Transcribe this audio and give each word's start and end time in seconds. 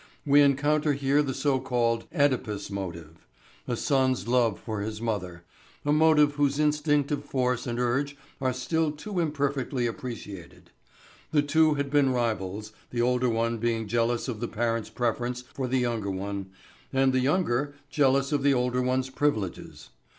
We 0.25 0.41
encounter 0.41 0.93
here 0.93 1.21
the 1.21 1.35
so 1.35 1.59
called 1.59 2.07
"Oedipus 2.11 2.71
motive," 2.71 3.27
a 3.67 3.75
son's 3.75 4.27
love 4.27 4.59
for 4.59 4.81
his 4.81 4.99
mother 4.99 5.43
a 5.85 5.91
motive 5.93 6.31
whose 6.33 6.57
instinctive 6.57 7.23
force 7.23 7.67
and 7.67 7.79
urge 7.79 8.17
are 8.41 8.51
still 8.51 8.91
too 8.91 9.19
imperfectly 9.19 9.85
appreciated. 9.85 10.71
The 11.29 11.43
two 11.43 11.75
had 11.75 11.91
been 11.91 12.11
rivals, 12.11 12.71
the 12.89 13.03
older 13.03 13.29
one 13.29 13.59
being 13.59 13.87
jealous 13.87 14.27
of 14.27 14.39
the 14.39 14.47
parents' 14.47 14.89
preference 14.89 15.41
for 15.53 15.67
the 15.67 15.77
younger 15.77 16.09
one, 16.09 16.49
and 16.91 17.13
the 17.13 17.19
younger 17.19 17.75
jealous 17.91 18.31
of 18.31 18.41
the 18.41 18.55
older 18.55 18.81
one's 18.81 19.11
privileges. 19.11 19.89